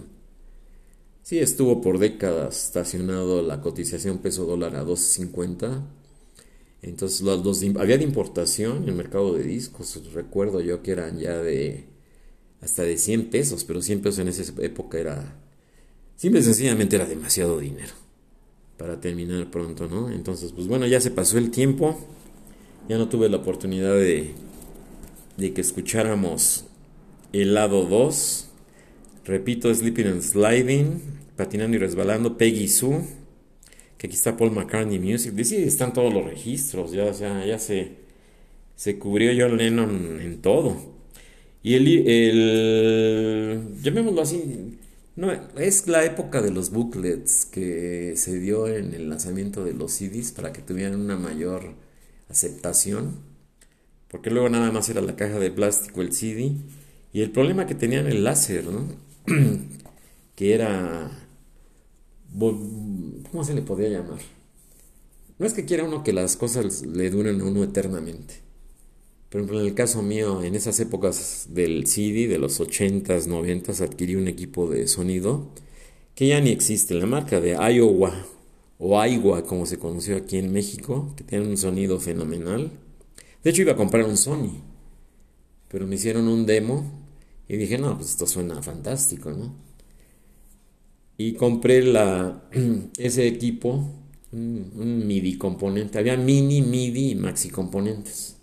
[1.26, 5.82] Sí, estuvo por décadas estacionado la cotización peso dólar a 2.50.
[6.84, 10.00] Entonces, los, había de importación en el mercado de discos.
[10.14, 11.86] Recuerdo yo que eran ya de
[12.62, 15.42] hasta de 100 pesos, pero 100 pesos en esa época era.
[16.16, 17.94] Simple y sencillamente era demasiado dinero
[18.78, 20.12] para terminar pronto, ¿no?
[20.12, 21.98] Entonces, pues bueno, ya se pasó el tiempo.
[22.88, 24.36] Ya no tuve la oportunidad de,
[25.38, 26.66] de que escucháramos
[27.34, 28.46] el lado 2
[29.26, 31.02] Repito, Sleeping and Sliding,
[31.36, 33.02] Patinando y Resbalando, Peggy Sue,
[33.98, 35.34] que aquí está Paul McCartney Music.
[35.44, 37.94] Sí, están todos los registros, ya, ya se,
[38.76, 40.78] se cubrió John Lennon en todo.
[41.64, 44.78] Y el, el, llamémoslo así,
[45.16, 49.94] no, es la época de los booklets que se dio en el lanzamiento de los
[49.94, 51.74] CDs para que tuvieran una mayor
[52.30, 53.22] aceptación.
[54.10, 56.52] Porque luego nada más era la caja de plástico, el CD.
[57.12, 58.86] Y el problema que tenían el láser, ¿no?
[60.36, 61.12] que era...
[62.38, 64.20] ¿Cómo se le podría llamar?
[65.38, 68.36] No es que quiera uno que las cosas le duren a uno eternamente.
[69.30, 74.16] Pero en el caso mío, en esas épocas del CD, de los 80s, 90s, adquirí
[74.16, 75.50] un equipo de sonido
[76.16, 78.14] que ya ni existe, la marca de Iowa
[78.80, 82.72] o Aiwa, como se conoció aquí en México, que tiene un sonido fenomenal.
[83.44, 84.62] De hecho, iba a comprar un Sony,
[85.68, 87.05] pero me hicieron un demo
[87.48, 89.56] y dije, no, pues esto suena fantástico, ¿no?
[91.18, 92.44] Y compré la,
[92.98, 93.90] ese equipo,
[94.32, 96.00] un, MIDI componente.
[96.00, 98.38] Había mini, MIDI y maxi componentes.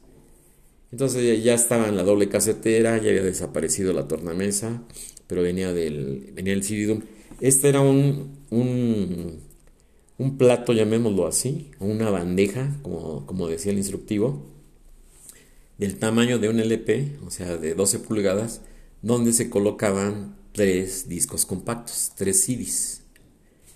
[0.91, 4.83] Entonces ya estaba en la doble casetera, ya había desaparecido la tornamesa,
[5.27, 7.03] pero venía del, venía el CD.
[7.41, 9.41] Este era un, un,
[10.19, 14.45] un plato, llamémoslo así, una bandeja, como, como decía el instructivo,
[15.79, 18.61] del tamaño de un LP, o sea, de 12 pulgadas,
[19.03, 23.03] donde se colocaban tres discos compactos, tres CDs.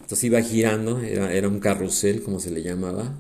[0.01, 3.19] Entonces iba girando, era, un carrusel, como se le llamaba,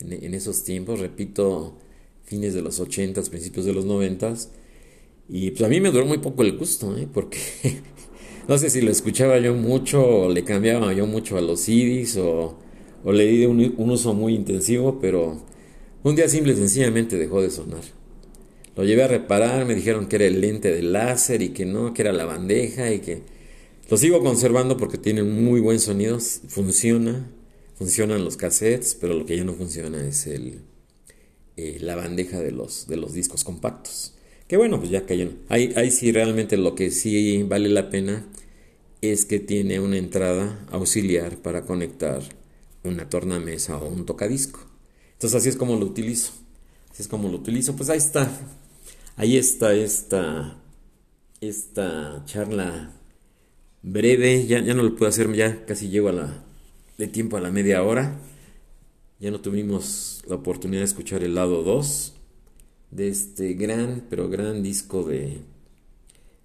[0.00, 1.78] en, esos tiempos, repito,
[2.24, 4.34] fines de los 80, principios de los 90.
[5.28, 7.06] Y pues a mí me duró muy poco el gusto, ¿eh?
[7.12, 7.38] porque
[8.48, 12.16] no sé si lo escuchaba yo mucho, o le cambiaba yo mucho a los CDs,
[12.16, 12.58] o,
[13.04, 15.40] le di un, un uso muy intensivo, pero
[16.02, 17.82] un día simple y sencillamente dejó de sonar.
[18.76, 21.94] Lo llevé a reparar, me dijeron que era el lente del láser y que no,
[21.94, 23.22] que era la bandeja y que
[23.88, 27.30] lo sigo conservando porque tiene muy buen sonido, funciona,
[27.76, 30.60] funcionan los cassettes, pero lo que ya no funciona es el,
[31.56, 34.14] eh, la bandeja de los, de los discos compactos.
[34.48, 35.38] Que bueno, pues ya cayeron.
[35.48, 38.26] Ahí, ahí sí realmente lo que sí vale la pena
[39.00, 42.22] es que tiene una entrada auxiliar para conectar
[42.82, 44.60] una tornamesa o un tocadisco.
[45.12, 46.32] Entonces así es como lo utilizo.
[46.90, 47.76] Así es como lo utilizo.
[47.76, 48.30] Pues ahí está.
[49.16, 50.56] Ahí está esta,
[51.40, 52.92] esta charla
[53.82, 54.46] breve.
[54.46, 56.44] Ya, ya no lo puedo hacer, ya casi llego a la,
[56.98, 58.18] de tiempo a la media hora.
[59.20, 62.14] Ya no tuvimos la oportunidad de escuchar el lado 2
[62.90, 65.38] de este gran, pero gran disco de,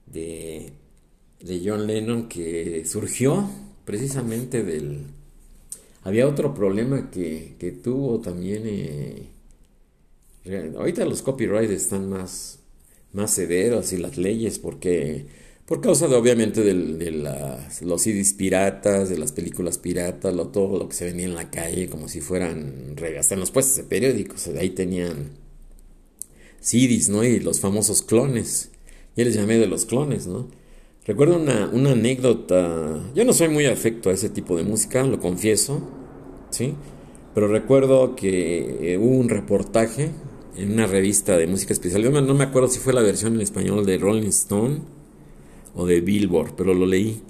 [0.06, 0.74] de
[1.42, 3.50] de John Lennon que surgió
[3.86, 5.06] precisamente del...
[6.04, 8.64] Había otro problema que, que tuvo también...
[8.66, 9.24] Eh,
[10.78, 12.60] ahorita los copyrights están más,
[13.14, 15.28] más severos y las leyes porque
[15.70, 20.80] por causa de obviamente de, las, los CDs piratas, de las películas piratas, lo, todo
[20.80, 23.84] lo que se venía en la calle como si fueran, hasta en los puestos de
[23.84, 25.30] periódicos, ahí tenían
[26.60, 27.24] CDs, ¿no?
[27.24, 28.72] Y los famosos clones.
[29.16, 30.48] Ya les llamé de los clones, ¿no?
[31.06, 35.20] Recuerdo una, una anécdota, yo no soy muy afecto a ese tipo de música, lo
[35.20, 35.88] confieso,
[36.50, 36.74] ¿sí?
[37.36, 40.10] Pero recuerdo que eh, hubo un reportaje
[40.56, 43.42] en una revista de música especial, yo no me acuerdo si fue la versión en
[43.42, 44.82] español de Rolling Stone,
[45.76, 47.22] o de Billboard, pero lo leí,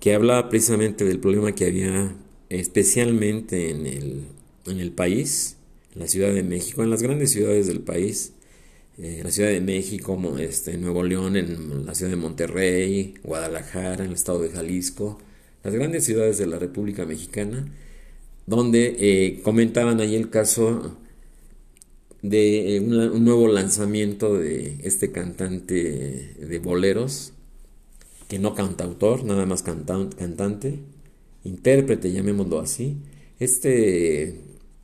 [0.00, 2.14] que hablaba precisamente del problema que había
[2.48, 4.22] especialmente en el,
[4.66, 5.56] en el país,
[5.94, 8.32] en la Ciudad de México, en las grandes ciudades del país,
[8.98, 14.10] en la Ciudad de México, este, Nuevo León, en la ciudad de Monterrey, Guadalajara, en
[14.10, 15.18] el estado de Jalisco,
[15.62, 17.72] las grandes ciudades de la República Mexicana,
[18.46, 20.96] donde eh, comentaban ahí el caso
[22.22, 27.32] de eh, un, nuevo lanzamiento de este cantante de boleros,
[28.28, 30.80] que no cantautor, nada más cantante,
[31.44, 32.98] intérprete, llamémoslo así.
[33.38, 34.40] Este,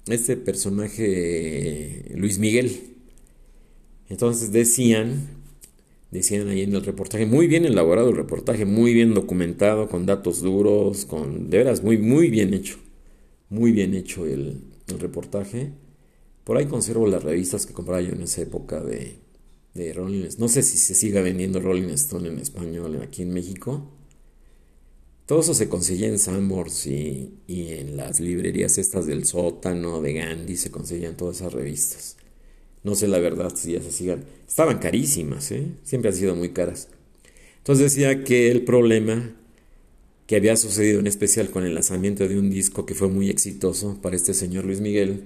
[0.07, 2.95] este personaje, Luis Miguel.
[4.09, 5.29] Entonces decían,
[6.11, 10.41] decían ahí en el reportaje, muy bien elaborado el reportaje, muy bien documentado, con datos
[10.41, 12.77] duros, con, de veras, muy, muy bien hecho,
[13.51, 15.73] muy bien hecho el, el reportaje.
[16.45, 19.19] Por ahí conservo las revistas que compraba yo en esa época de,
[19.75, 23.91] de Rolling No sé si se siga vendiendo Rolling Stone en español aquí en México.
[25.27, 30.13] Todo eso se conseguía en Sanborns y, y, en las librerías estas del sótano, de
[30.13, 32.17] Gandhi, se conseguían todas esas revistas.
[32.83, 34.25] No sé la verdad si ya se sigan.
[34.47, 35.67] Estaban carísimas, ¿eh?
[35.83, 36.89] siempre han sido muy caras.
[37.57, 39.35] Entonces decía que el problema
[40.27, 43.99] que había sucedido en especial con el lanzamiento de un disco que fue muy exitoso
[44.03, 45.25] para este señor Luis Miguel,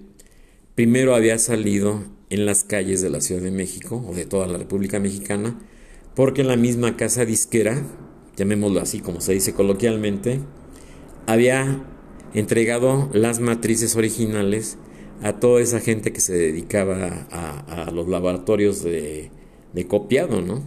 [0.78, 4.58] primero había salido en las calles de la Ciudad de México o de toda la
[4.58, 5.58] República Mexicana,
[6.14, 7.82] porque la misma casa disquera,
[8.36, 10.38] llamémoslo así como se dice coloquialmente,
[11.26, 11.84] había
[12.32, 14.78] entregado las matrices originales
[15.20, 19.32] a toda esa gente que se dedicaba a, los laboratorios de,
[19.88, 20.62] copiado, ¿no?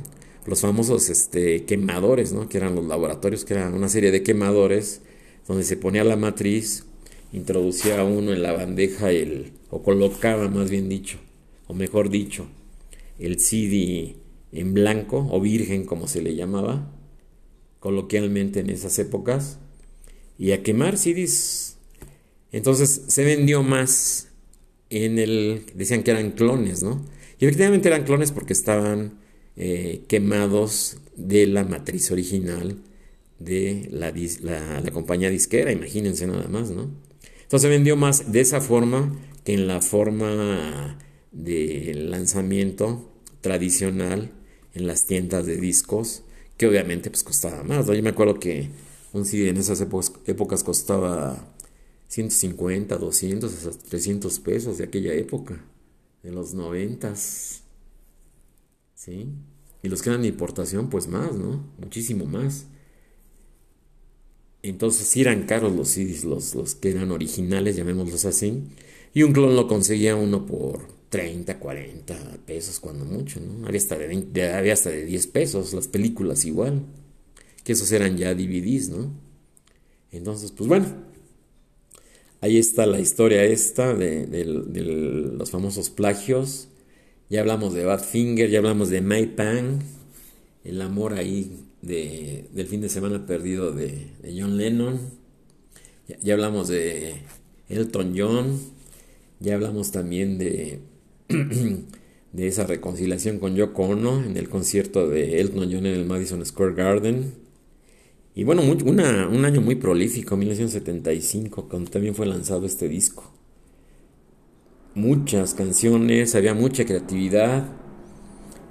[0.45, 2.49] Los famosos este, quemadores, ¿no?
[2.49, 5.03] Que eran los laboratorios, que eran una serie de quemadores
[5.47, 6.83] donde se ponía la matriz,
[7.31, 11.17] introducía uno en la bandeja el, o colocaba más bien dicho,
[11.67, 12.47] o mejor dicho,
[13.17, 14.17] el CD
[14.51, 16.93] en blanco o virgen como se le llamaba
[17.79, 19.59] coloquialmente en esas épocas
[20.37, 21.77] y a quemar CDs.
[22.51, 24.27] Entonces se vendió más
[24.89, 27.05] en el, decían que eran clones, ¿no?
[27.39, 29.19] Y efectivamente eran clones porque estaban
[29.55, 32.77] eh, quemados de la matriz original
[33.39, 34.13] de la,
[34.81, 36.91] la, compañía disquera, imagínense nada más, ¿no?
[37.41, 40.97] Entonces se vendió más de esa forma que en la forma
[41.31, 44.31] de lanzamiento tradicional
[44.73, 46.23] en las tiendas de discos,
[46.57, 47.87] que obviamente pues costaba más.
[47.87, 48.69] Yo me acuerdo que
[49.13, 51.53] un CD en esas épocas, costaba
[52.07, 55.63] 150, 200, 300 pesos de aquella época,
[56.23, 57.15] de los 90.
[58.95, 59.27] ¿Sí?
[59.83, 61.65] Y los que eran de importación, pues más, ¿no?
[61.79, 62.67] Muchísimo más.
[64.63, 68.63] Entonces sí eran caros los CDs, los, los que eran originales, llamémoslos así.
[69.13, 73.67] Y un clon lo conseguía uno por 30, 40 pesos cuando mucho, ¿no?
[73.67, 76.83] Había hasta de, había hasta de 10 pesos, las películas igual,
[77.65, 79.11] que esos eran ya DVDs, ¿no?
[80.11, 80.85] Entonces, pues bueno,
[82.39, 86.69] ahí está la historia esta de, los famosos plagios.
[87.29, 89.81] Ya hablamos de Badfinger, ya hablamos de May Pang,
[90.63, 94.99] el amor ahí de, del fin de semana perdido de, John Lennon.
[96.21, 97.15] Ya hablamos de
[97.69, 98.59] Elton John,
[99.41, 100.79] ya hablamos también de
[102.33, 106.45] de esa reconciliación con Yoko Ono en el concierto de Elton John en el Madison
[106.45, 107.33] Square Garden.
[108.33, 113.33] Y bueno, un año muy prolífico, 1975, cuando también fue lanzado este disco.
[114.95, 117.67] Muchas canciones, había mucha creatividad.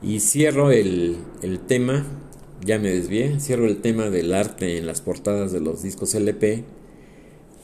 [0.02, 2.06] Y cierro el, el tema,
[2.64, 6.64] ya me desvié, cierro el tema del arte en las portadas de los discos LP,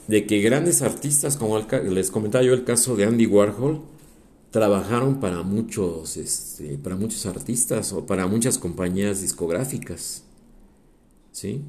[0.07, 3.81] de que grandes artistas, como les comentaba yo el caso de Andy Warhol,
[4.51, 10.23] trabajaron para muchos, este, para muchos artistas o para muchas compañías discográficas.
[11.31, 11.61] ¿Sí?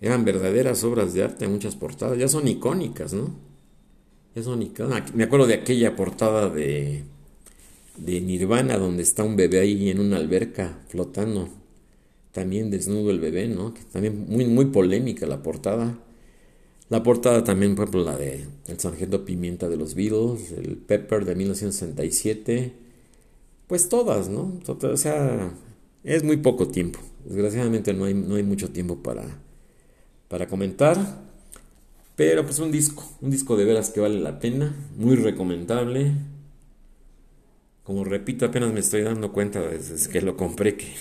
[0.00, 3.34] Eran verdaderas obras de arte, muchas portadas, ya son icónicas, ¿no?
[4.34, 5.14] Ya son icónicas.
[5.14, 7.04] Me acuerdo de aquella portada de,
[7.96, 11.48] de Nirvana donde está un bebé ahí en una alberca flotando.
[12.32, 13.72] también desnudo el bebé, ¿no?
[13.72, 15.98] Que también muy, muy polémica la portada.
[16.88, 21.24] La portada también, por ejemplo, la de El Sargento Pimienta de los Beatles, el Pepper
[21.24, 22.72] de 1967,
[23.66, 24.60] pues todas, ¿no?
[24.66, 25.52] O sea,
[26.04, 27.00] es muy poco tiempo.
[27.24, 29.24] Desgraciadamente no hay, no hay mucho tiempo para,
[30.28, 31.26] para comentar.
[32.14, 36.12] Pero pues un disco, un disco de veras que vale la pena, muy recomendable.
[37.82, 40.92] Como repito, apenas me estoy dando cuenta desde que lo compré que,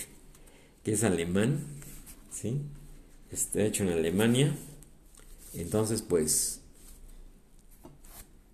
[0.84, 1.62] que es alemán,
[2.32, 2.60] ¿sí?
[3.32, 4.56] Está hecho en Alemania.
[5.58, 6.62] Entonces, pues,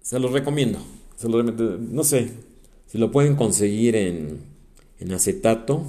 [0.01, 0.79] se los recomiendo.
[1.15, 2.29] Se no sé,
[2.87, 4.39] si lo pueden conseguir en,
[4.99, 5.85] en acetato.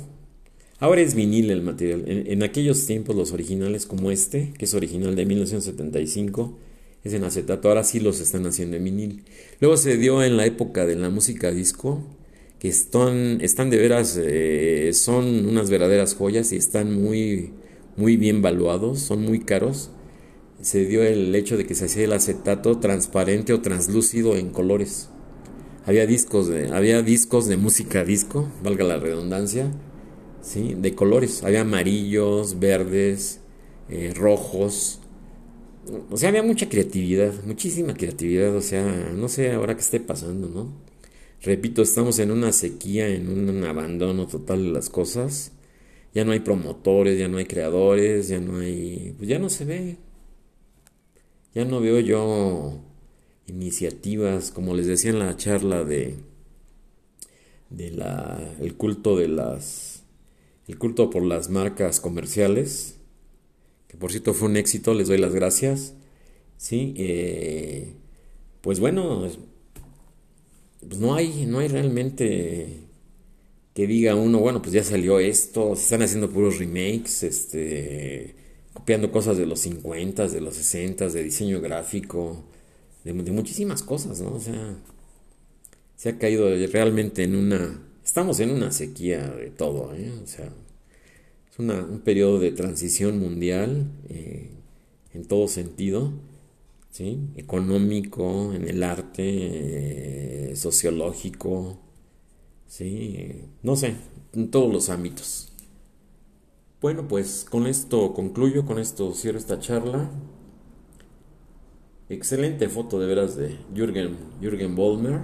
[0.78, 2.04] Ahora es vinil el material.
[2.06, 6.58] En, aquellos tiempos los originales como este, que es original de 1975,
[7.04, 7.68] es en acetato.
[7.68, 9.24] Ahora sí los están haciendo en vinil.
[9.60, 12.02] Luego se dio en la época de la música disco,
[12.58, 17.50] que están, están de veras, eh, son unas verdaderas joyas y están muy,
[17.96, 19.90] muy bien valuados, son muy caros
[20.62, 25.10] se dio el hecho de que se hacía el acetato transparente o translúcido en colores.
[25.84, 29.72] Había discos de, había discos de música disco, valga la redundancia,
[30.40, 30.76] ¿sí?
[30.78, 31.42] de colores.
[31.42, 33.40] Había amarillos, verdes,
[33.88, 35.00] eh, rojos.
[36.10, 38.54] O sea, había mucha creatividad, muchísima creatividad.
[38.54, 40.72] O sea, no sé ahora qué esté pasando, ¿no?
[41.42, 45.50] Repito, estamos en una sequía, en un abandono total de las cosas.
[46.14, 49.14] Ya no hay promotores, ya no hay creadores, ya no hay.
[49.18, 49.96] Pues ya no se ve
[51.54, 52.80] ya no veo yo
[53.46, 56.16] iniciativas, como les decía en la charla de,
[57.70, 60.04] de la, el culto de las,
[60.68, 62.96] el culto por las marcas comerciales,
[63.88, 65.94] que por cierto fue un éxito, les doy las gracias.
[66.56, 67.94] Sí, eh,
[68.60, 69.28] pues bueno,
[70.88, 72.78] pues no hay, no hay realmente
[73.74, 78.34] que diga uno, bueno, pues ya salió esto, se están haciendo puros remakes, este,
[78.72, 82.44] copiando cosas de los 50, de los 60, de diseño gráfico,
[83.04, 84.34] de, muchísimas cosas, ¿no?
[84.34, 84.76] O sea,
[85.96, 87.80] se ha caído realmente en una...
[88.04, 90.12] Estamos en una sequía de todo, ¿eh?
[90.22, 90.52] O sea,
[91.50, 94.50] es un periodo de transición mundial eh,
[95.12, 96.12] en todo sentido,
[96.90, 97.18] ¿sí?
[97.36, 101.78] Económico, en el arte, eh, sociológico,
[102.66, 103.42] ¿sí?
[103.62, 103.94] No sé,
[104.32, 105.51] en todos los ámbitos.
[106.82, 110.10] Bueno, pues con esto concluyo, con esto cierro esta charla.
[112.08, 115.20] Excelente foto de veras de Jürgen, Jürgen Bollmer.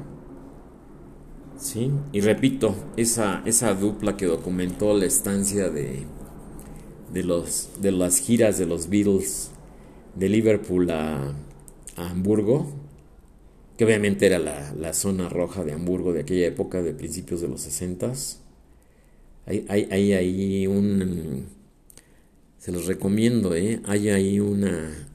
[1.59, 6.05] Sí, y repito, esa, esa dupla que documentó la estancia de,
[7.13, 9.51] de, los, de las giras de los Beatles
[10.15, 11.35] de Liverpool a,
[11.97, 12.69] Hamburgo,
[13.77, 17.49] que obviamente era la, la, zona roja de Hamburgo de aquella época, de principios de
[17.49, 18.13] los 60
[19.49, 21.46] hay, ahí un...
[22.59, 23.80] Se los recomiendo, ¿eh?
[23.84, 25.09] Hay ahí una,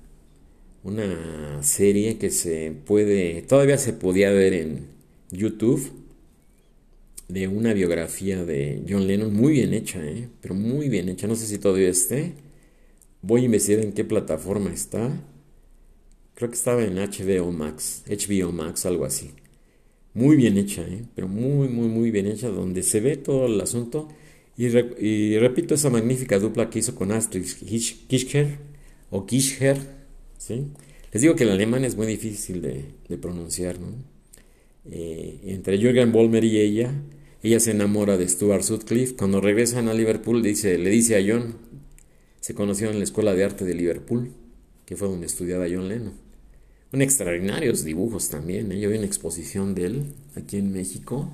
[0.84, 3.43] una serie que se puede...
[3.43, 4.88] Todavía se podía ver en
[5.29, 5.91] YouTube
[7.27, 10.29] de una biografía de John Lennon muy bien hecha, ¿eh?
[10.41, 11.27] Pero muy bien hecha.
[11.27, 12.34] No sé si todavía esté.
[13.21, 15.11] Voy a investigar en qué plataforma está.
[16.36, 19.31] Creo que estaba en HBO Max, HBO Max, algo así.
[20.15, 21.05] Muy bien hecha, ¿eh?
[21.15, 24.07] pero muy, muy, muy bien hecha, donde se ve todo el asunto
[24.56, 27.45] y, repito esa magnífica dupla que hizo con Astrid
[28.08, 28.60] Kirchher
[29.10, 29.78] o Kirchher,
[30.38, 30.68] ¿sí?
[31.12, 33.88] Les digo que el alemán es muy difícil de, pronunciar, ¿no?
[34.86, 36.93] Eh, entre Jürgen Bollmer y ella,
[37.41, 39.16] ella se enamora de Stuart Sutcliffe.
[39.16, 41.56] Cuando regresan a Liverpool, dice, le dice a John,
[42.39, 44.32] se conocieron en la Escuela de Arte de Liverpool,
[44.86, 46.14] que fue donde estudiaba John Lennon.
[46.91, 48.72] Un extraordinarios dibujos también.
[48.72, 48.80] ¿eh?
[48.80, 50.04] Yo vi una exposición de él
[50.36, 51.32] aquí en México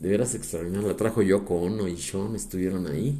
[0.00, 0.88] de veras extraordinaria.
[0.88, 3.18] La trajo Yoko Ono y Sean, estuvieron ahí.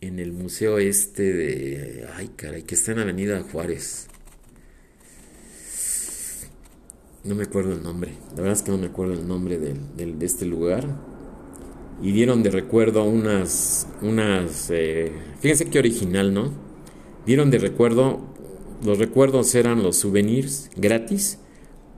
[0.00, 2.06] En el museo este de.
[2.14, 4.06] Ay, caray, que está en Avenida Juárez.
[7.24, 8.14] No me acuerdo el nombre.
[8.30, 10.86] La verdad es que no me acuerdo el nombre de, este lugar.
[12.02, 13.86] Y dieron de recuerdo unas.
[14.00, 16.52] unas eh, fíjense qué original, ¿no?
[17.26, 18.20] Dieron de recuerdo.
[18.82, 21.38] Los recuerdos eran los souvenirs gratis.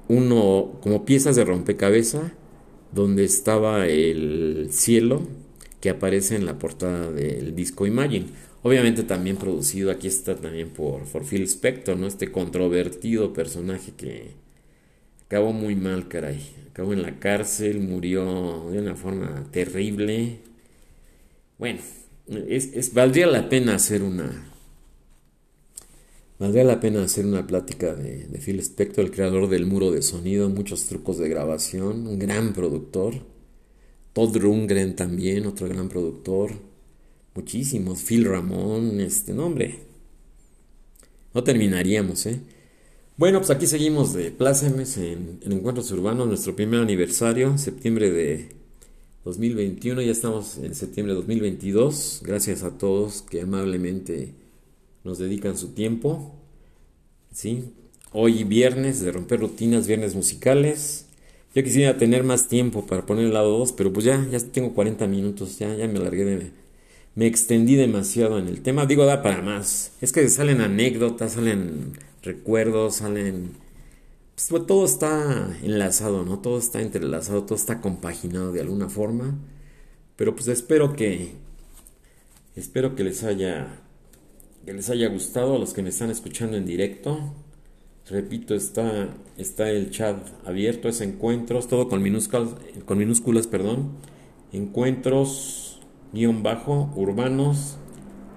[0.08, 2.32] Uno como piezas de rompecabezas
[2.92, 5.22] donde estaba el cielo
[5.80, 8.26] que aparece en la portada del disco Imagine.
[8.62, 12.06] Obviamente también producido, aquí está también por, por Phil Spector, ¿no?
[12.06, 14.30] Este controvertido personaje que
[15.26, 16.40] acabó muy mal, caray.
[16.70, 20.38] Acabó en la cárcel, murió de una forma terrible.
[21.58, 21.80] Bueno,
[22.48, 24.51] es, valdría la pena hacer una,
[26.42, 30.48] Valdría la pena hacer una plática de, Phil Spector, el creador del muro de sonido,
[30.48, 33.14] muchos trucos de grabación, un gran productor.
[34.12, 36.50] Todd Rundgren también, otro gran productor.
[37.36, 39.84] muchísimos, Phil Ramón, este nombre.
[41.32, 42.40] No terminaríamos, ¿eh?
[43.16, 48.48] Bueno, pues aquí seguimos de Plácemes en, en Encuentros Urbanos, nuestro primer aniversario, septiembre de
[49.24, 52.22] 2021, ya estamos en septiembre de 2022.
[52.24, 54.41] Gracias a todos que amablemente
[55.04, 56.34] nos dedican su tiempo.
[57.32, 57.72] ¿sí?
[58.12, 61.06] Hoy viernes de romper rutinas, viernes musicales.
[61.54, 64.74] Yo quisiera tener más tiempo para poner el lado 2, pero pues ya, ya tengo
[64.74, 66.50] 40 minutos, ya, ya me alargué, de,
[67.14, 68.86] me extendí demasiado en el tema.
[68.86, 69.92] Digo, da para más.
[70.00, 71.92] Es que salen anécdotas, salen
[72.22, 73.52] recuerdos, salen...
[74.34, 76.38] Pues, todo está enlazado, ¿no?
[76.40, 79.38] Todo está entrelazado, todo está compaginado de alguna forma.
[80.16, 81.32] Pero pues espero que...
[82.56, 83.81] Espero que les haya...
[84.64, 87.34] Que les haya gustado a los que me están escuchando en directo.
[88.08, 92.50] Repito, está, está el chat abierto, es encuentros, todo con minúsculas,
[92.84, 93.90] con minúsculas, perdón.
[94.52, 95.80] Encuentros,
[96.12, 97.76] guion bajo, urbanos,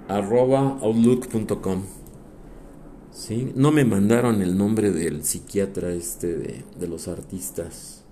[0.07, 1.83] arroba outlook.com.
[3.11, 3.51] ¿Sí?
[3.55, 8.03] No me mandaron el nombre del psiquiatra este de, los artistas.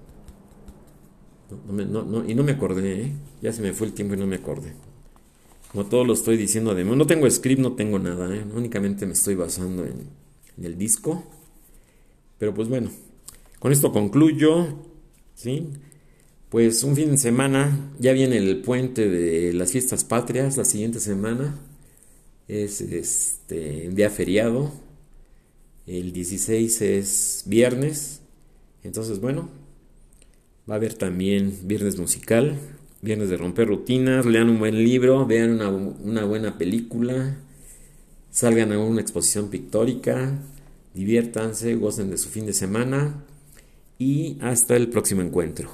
[2.28, 3.12] y no me acordé, ¿eh?
[3.42, 4.74] ya se me fue el tiempo y no me acordé.
[5.74, 8.46] Como todo lo estoy diciendo de no tengo script, no tengo nada, ¿eh?
[8.56, 10.08] únicamente me estoy basando en,
[10.58, 11.24] en, el disco.
[12.38, 12.92] Pero pues bueno,
[13.58, 14.68] con esto concluyo,
[15.34, 15.70] ¿sí?
[16.50, 21.00] Pues un fin de semana, ya viene el puente de las fiestas patrias, la siguiente
[21.00, 21.60] semana
[22.48, 24.72] es este día feriado,
[25.88, 28.22] el 16 es viernes.
[28.84, 29.50] Entonces, bueno,
[30.70, 32.60] va a haber también viernes musical,
[33.04, 37.38] viernes de romper rutinas, lean un buen libro, vean una, una buena película,
[38.32, 40.40] salgan a una exposición pictórica,
[40.94, 43.26] diviértanse, gocen de su fin de semana
[44.00, 45.70] y hasta el próximo encuentro.